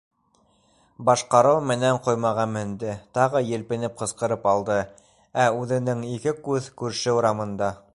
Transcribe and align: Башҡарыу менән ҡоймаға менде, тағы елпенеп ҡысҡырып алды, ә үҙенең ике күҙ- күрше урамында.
Башҡарыу 1.09 1.59
менән 1.73 1.99
ҡоймаға 2.07 2.47
менде, 2.55 2.95
тағы 3.19 3.43
елпенеп 3.51 4.01
ҡысҡырып 4.03 4.51
алды, 4.55 4.81
ә 5.45 5.49
үҙенең 5.63 6.05
ике 6.17 6.39
күҙ- 6.49 6.73
күрше 6.83 7.19
урамында. 7.21 7.75